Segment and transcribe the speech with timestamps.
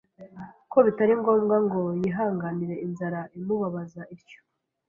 [0.71, 4.39] ko bitari ngombwa ngo yihanganire inzara imubabaza ityo